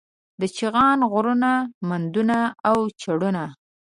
د 0.39 0.41
چغان 0.57 0.99
غرونه، 1.11 1.51
مندونه 1.89 2.39
او 2.69 2.77
چړونه 3.01 3.43